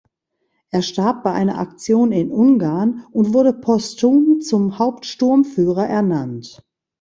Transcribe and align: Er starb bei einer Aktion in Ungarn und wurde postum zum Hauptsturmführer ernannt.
Er 0.71 0.81
starb 0.81 1.21
bei 1.21 1.31
einer 1.31 1.59
Aktion 1.59 2.11
in 2.11 2.31
Ungarn 2.31 3.05
und 3.11 3.35
wurde 3.35 3.53
postum 3.53 4.41
zum 4.41 4.79
Hauptsturmführer 4.79 5.85
ernannt. 5.85 6.65